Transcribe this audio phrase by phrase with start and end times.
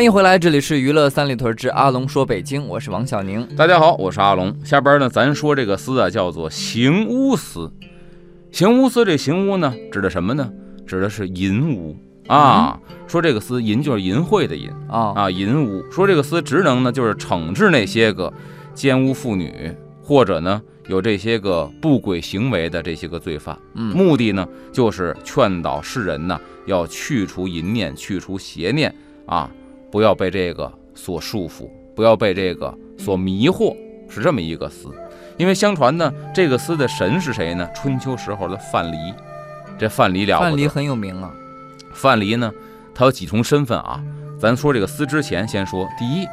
[0.00, 3.46] 欢迎回来，这里是娱乐三里屯之阿龙说北京，我是王小宁。
[3.54, 4.56] 大家好，我是阿龙。
[4.64, 7.70] 下边呢，咱说这个司啊，叫做行屋司。
[8.50, 10.50] 行屋司这行乌呢，指的什么呢？
[10.86, 11.94] 指的是淫屋
[12.28, 12.80] 啊。
[13.06, 15.84] 说这个司淫就是淫秽的淫啊啊，淫屋。
[15.92, 18.32] 说这个司职能呢，就是惩治那些个
[18.72, 19.70] 奸污妇女
[20.02, 23.54] 或者呢有这些个不轨行为的这些个罪犯。
[23.74, 28.94] 嗯，目的呢，就是劝导世人呢，要去除淫念，去除邪念
[29.26, 29.50] 啊。
[29.90, 33.76] 不要被这个所束缚，不要被这个所迷惑，
[34.08, 34.88] 是这么一个司。
[35.36, 37.68] 因为相传呢，这个司的神是谁呢？
[37.74, 39.14] 春秋时候的范蠡。
[39.78, 41.32] 这范蠡了范蠡很有名啊。
[41.94, 42.52] 范蠡呢，
[42.94, 44.02] 他有几重身份啊？
[44.38, 46.26] 咱说这个司之前，先说第一，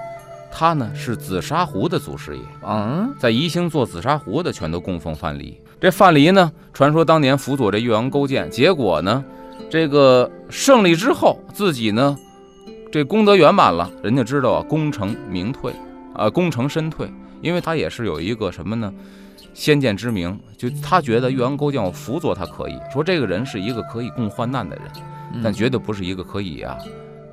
[0.52, 2.44] 他呢是紫砂壶的祖师爷。
[2.67, 5.53] 嗯，在宜兴做紫砂壶的，全都供奉范蠡。
[5.80, 9.23] 这范蠡呢，传说当年辅佐这岳阳勾践，结果呢，
[9.69, 12.17] 这个胜利之后，自己呢。
[12.91, 15.73] 这功德圆满了，人家知道啊，功成名退，
[16.13, 18.91] 啊，功成身退，因为他也是有一个什么呢，
[19.53, 26.78] 先见之明，就他觉得岳阳勾践我辅佐他可以说这个人是一个可以共患难的人，但绝对不是一个可以啊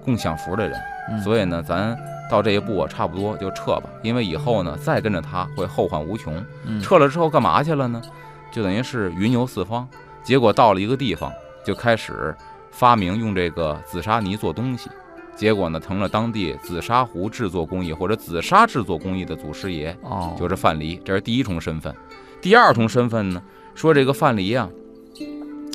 [0.04, 0.78] 共享福的人，
[1.22, 1.96] 所以呢，咱
[2.28, 6.34] 到这一步啊，差不多就撤吧，因为以后呢再跟着他会后患无穷。
[6.82, 8.02] 撤了之后干嘛去了呢？
[8.50, 9.88] 就等于是云游四方，
[10.22, 11.32] 结果到了一个地方，
[11.64, 12.34] 就开始
[12.70, 14.90] 发明用这个紫砂泥做东西。
[15.36, 21.94] 结果呢，成了当地紫砂壶制作工艺或者紫砂制作工艺的祖师爷哦，就是范蠡，这是第一重身份。
[22.40, 23.42] 第二重身份呢，
[23.74, 24.68] 说这个范蠡啊，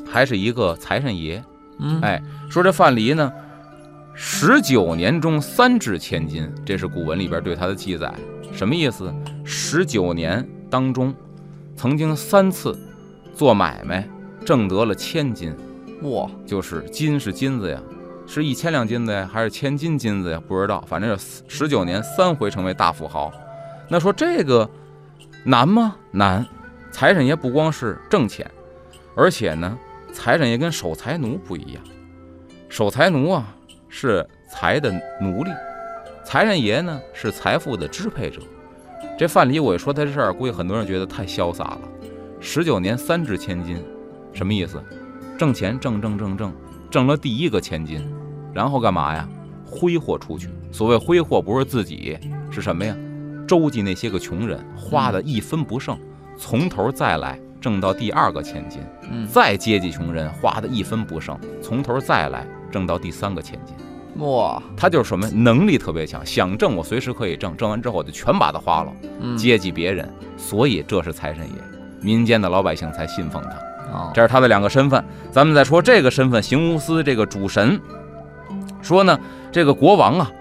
[0.08, 1.44] 还是一个财神爷。
[1.80, 3.32] 嗯，哎，说这范蠡呢，
[4.14, 8.14] 十九年中三掷千金，这是古文里边对他的记载。
[8.54, 9.14] 什么意思？
[9.44, 11.14] 十九年当中，
[11.76, 12.78] 曾经三次
[13.34, 14.08] 做买卖
[14.46, 15.54] 挣得了千金。
[16.04, 17.82] 哇，就是金是金子呀。
[18.32, 20.40] 是一千两金子呀，还是千金金子呀？
[20.48, 21.18] 不知道，反正
[21.48, 23.34] 十九年三回成为大富豪。
[23.88, 24.70] 那说这个
[25.44, 25.96] 难吗？
[26.12, 26.46] 难。
[26.92, 28.50] 财神爷不光是挣钱，
[29.16, 29.76] 而且呢，
[30.14, 31.82] 财神爷跟守财奴不一样。
[32.70, 33.48] 守财奴啊
[33.88, 35.50] 是财的奴隶，
[36.24, 38.40] 财神爷呢是财富的支配者。
[39.18, 41.82] 这范蠡我一说他这事儿，估计很多人觉得太潇洒了。
[42.40, 43.84] 十九年三掷千金，
[44.34, 44.80] 什么意思？
[45.36, 46.54] 挣钱挣挣挣挣。
[46.90, 48.04] 挣了第一个千金，
[48.60, 49.26] 然后干嘛呀？
[49.66, 50.50] 挥霍出去。
[50.70, 52.20] 所谓挥霍，不是自己，
[52.52, 52.94] 是什么呀？
[53.48, 55.98] 周济那些个穷人，花的一分不剩，
[56.38, 58.82] 从头再来，挣到第二个千金。
[59.10, 63.74] 嗯，再接济穷人，花的一分不剩，从头再来，挣到第三个千金。
[64.22, 65.26] 哇，他就是什么？
[65.30, 68.92] 能力特别强，想挣我随时可以挣，挣完之后我就全把它花了，
[69.38, 70.14] 接济别人。
[70.36, 71.54] 所以这是财神爷，
[72.02, 73.52] 民间的老百姓才信奉他。
[74.14, 77.82] 这是他的两个身份，咱们再说这个身份，行无私这个主神，
[78.82, 79.20] 说呢，
[79.52, 80.32] 这个国王啊，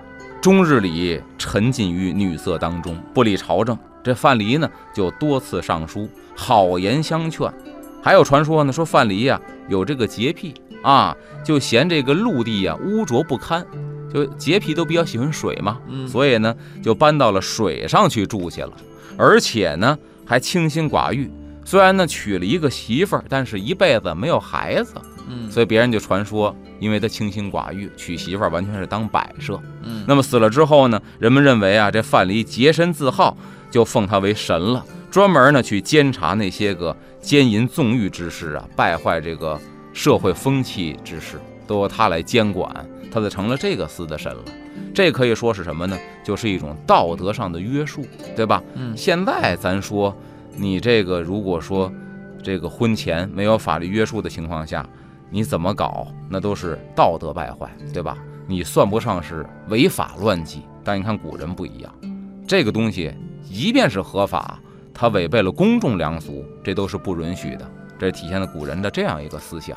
[0.41, 3.77] 终日里沉浸于女色当中，不理朝政。
[4.03, 7.53] 这范蠡呢，就多次上书，好言相劝。
[8.03, 13.67] 还有传说呢，说范蠡呀有这个洁癖啊， 就嫌这个陆地呀污浊不堪，
[14.13, 18.73] 就洁癖都比较喜欢水嘛，所以呢，就搬到了水上去住去了，
[19.19, 21.31] 而且呢，还清心寡欲。
[21.65, 24.95] 虽然呢娶了一个媳妇儿，但是一辈子没有孩子，
[25.29, 33.37] 嗯，所以别人就传说，因为他清心寡欲，娶媳妇儿完全是当摆设，嗯，那么死了之后呢，人们认为啊，这范蠡洁身自好，
[33.71, 39.61] 就奉他为神了，专门呢去监察那些个奸淫纵欲之事啊，败坏这个
[39.93, 44.43] 社会风气之事，都由他来监管，他就成了这个司的神了。
[44.95, 45.99] 这可以说是什么呢？
[46.25, 48.05] 就是一种道德上的约束，
[48.35, 48.63] 对吧？
[48.75, 50.17] 嗯，现在咱说。
[50.61, 51.93] 你这个如果说，
[52.43, 54.85] 这个婚前没有法律约束的情况下，
[55.31, 58.17] 你怎么搞，那都是道德败坏，对吧？
[58.47, 61.95] 你算不上是违法乱纪，但你看古人不一样，
[62.47, 64.59] 这个东西即便是合法，
[64.95, 67.71] 它违背了公众良俗，这都是不允许的。
[67.99, 69.77] 这体现了古人的这样一个思想。